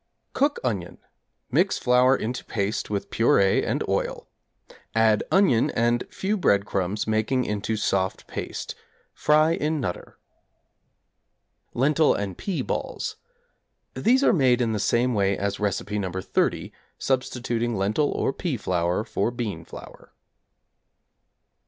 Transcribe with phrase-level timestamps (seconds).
[0.33, 0.97] Cook onion;
[1.51, 4.27] mix flour into paste with purée and oil;
[4.95, 8.73] add onion and few breadcrumbs making into soft paste.
[9.13, 10.17] Fry in 'Nutter.'
[11.75, 11.79] =31.
[11.79, 13.17] Lentil and Pea Balls=
[13.93, 16.11] These are made in the same way as Recipe No.
[16.13, 20.13] 30, substituting lentil or pea flour for bean flour.